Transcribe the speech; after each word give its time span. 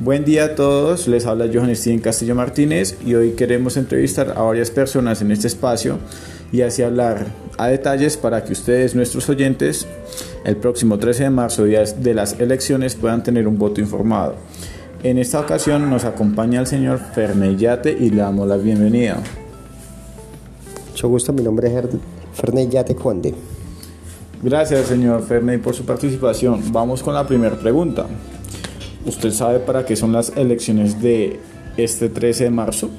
Buen 0.00 0.24
día 0.24 0.44
a 0.44 0.54
todos, 0.54 1.08
les 1.08 1.26
habla 1.26 1.50
Johan 1.52 1.74
Steven 1.74 1.98
Castillo 1.98 2.36
Martínez 2.36 2.96
y 3.04 3.16
hoy 3.16 3.32
queremos 3.32 3.76
entrevistar 3.76 4.32
a 4.36 4.42
varias 4.42 4.70
personas 4.70 5.22
en 5.22 5.32
este 5.32 5.48
espacio 5.48 5.98
y 6.52 6.60
así 6.60 6.84
hablar 6.84 7.26
a 7.58 7.66
detalles 7.66 8.16
para 8.16 8.44
que 8.44 8.52
ustedes, 8.52 8.94
nuestros 8.94 9.28
oyentes, 9.28 9.88
el 10.44 10.56
próximo 10.56 11.00
13 11.00 11.24
de 11.24 11.30
marzo, 11.30 11.64
día 11.64 11.82
de 11.82 12.14
las 12.14 12.38
elecciones, 12.38 12.94
puedan 12.94 13.24
tener 13.24 13.48
un 13.48 13.58
voto 13.58 13.80
informado. 13.80 14.36
En 15.02 15.18
esta 15.18 15.40
ocasión 15.40 15.90
nos 15.90 16.04
acompaña 16.04 16.60
el 16.60 16.68
señor 16.68 17.00
Ferneyate 17.12 17.90
y 17.90 18.10
le 18.10 18.18
damos 18.18 18.46
la 18.46 18.56
bienvenida. 18.56 19.20
Mucho 20.90 21.08
gusto, 21.08 21.32
mi 21.32 21.42
nombre 21.42 21.76
es 21.76 21.84
Ferneyate 22.34 22.94
Conde. 22.94 23.34
Gracias, 24.44 24.86
señor 24.86 25.24
Ferney, 25.24 25.58
por 25.58 25.74
su 25.74 25.84
participación. 25.84 26.72
Vamos 26.72 27.02
con 27.02 27.14
la 27.14 27.26
primera 27.26 27.58
pregunta. 27.58 28.06
¿Usted 29.06 29.30
sabe 29.30 29.60
para 29.60 29.84
qué 29.86 29.96
son 29.96 30.12
las 30.12 30.32
elecciones 30.36 31.00
de 31.00 31.38
este 31.76 32.08
13 32.08 32.44
de 32.44 32.50
marzo? 32.50 32.90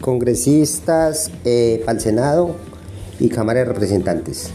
Congresistas, 0.00 1.30
eh, 1.44 1.82
al 1.86 2.00
Senado 2.00 2.56
y 3.18 3.28
Cámara 3.28 3.60
de 3.60 3.64
Representantes. 3.66 4.50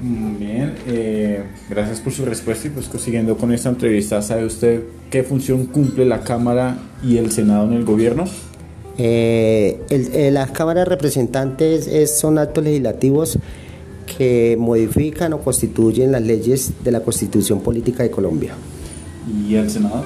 Mm, 0.00 0.38
bien, 0.38 0.74
eh, 0.86 1.42
gracias 1.68 2.00
por 2.00 2.12
su 2.12 2.24
respuesta 2.24 2.68
y 2.68 2.70
pues 2.70 2.88
siguiendo 3.02 3.36
con 3.36 3.52
esta 3.52 3.70
entrevista, 3.70 4.20
¿sabe 4.22 4.44
usted 4.44 4.82
qué 5.10 5.22
función 5.22 5.66
cumple 5.66 6.04
la 6.04 6.20
Cámara 6.20 6.78
y 7.02 7.16
el 7.16 7.32
Senado 7.32 7.66
en 7.66 7.72
el 7.72 7.84
gobierno? 7.84 8.24
Eh, 8.98 9.80
el, 9.90 10.34
las 10.34 10.52
cámaras 10.52 10.84
de 10.84 10.90
representantes 10.90 11.86
es, 11.86 12.18
son 12.18 12.38
actos 12.38 12.64
legislativos 12.64 13.38
que 14.16 14.56
modifican 14.58 15.32
o 15.32 15.40
constituyen 15.40 16.12
las 16.12 16.22
leyes 16.22 16.72
de 16.82 16.90
la 16.90 17.00
Constitución 17.00 17.60
Política 17.60 18.02
de 18.02 18.10
Colombia. 18.10 18.54
¿Y 19.48 19.54
el 19.54 19.70
Senado? 19.70 20.04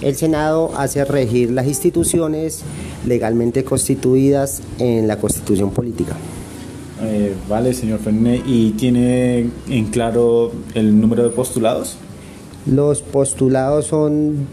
El 0.00 0.14
Senado 0.14 0.70
hace 0.76 1.04
regir 1.04 1.50
las 1.50 1.66
instituciones 1.66 2.62
legalmente 3.06 3.64
constituidas 3.64 4.62
en 4.78 5.08
la 5.08 5.18
Constitución 5.18 5.70
Política. 5.70 6.16
Eh, 7.02 7.34
vale, 7.48 7.74
señor 7.74 8.00
Fernández. 8.00 8.42
¿Y 8.46 8.70
tiene 8.72 9.50
en 9.68 9.86
claro 9.86 10.52
el 10.74 11.00
número 11.00 11.22
de 11.22 11.30
postulados? 11.30 11.96
Los 12.66 13.02
postulados 13.02 13.86
son 13.86 14.46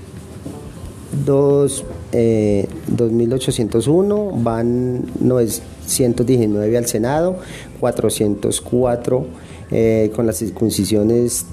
dos, 1.25 1.83
eh, 2.11 2.67
2.801, 2.95 4.43
van 4.43 5.05
919 5.19 6.77
al 6.77 6.85
Senado, 6.85 7.37
404 7.79 9.25
eh, 9.71 10.11
con 10.15 10.25
las 10.25 10.37
circuncisiones 10.37 11.45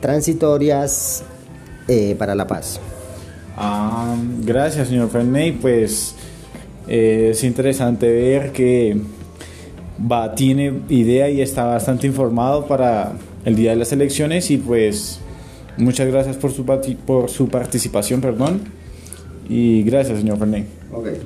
transitorias 0.00 1.24
eh, 1.88 2.14
para 2.18 2.34
la 2.34 2.46
paz. 2.46 2.80
Ah, 3.56 4.16
gracias, 4.44 4.88
señor 4.88 5.10
Ferney. 5.10 5.52
Pues 5.52 6.14
eh, 6.88 7.28
es 7.32 7.44
interesante 7.44 8.10
ver 8.10 8.52
que 8.52 8.96
va, 10.00 10.34
tiene 10.34 10.82
idea 10.88 11.30
y 11.30 11.40
está 11.40 11.64
bastante 11.64 12.06
informado 12.06 12.66
para 12.66 13.12
el 13.44 13.56
día 13.56 13.70
de 13.70 13.76
las 13.76 13.92
elecciones 13.92 14.50
y 14.50 14.58
pues 14.58 15.20
muchas 15.76 16.08
gracias 16.08 16.36
por 16.36 16.52
su, 16.52 16.64
por 16.64 17.28
su 17.28 17.48
participación, 17.48 18.20
perdón. 18.20 18.60
Y 19.48 19.82
gracias, 19.82 20.18
señor. 20.18 20.38
Okay. 20.92 21.18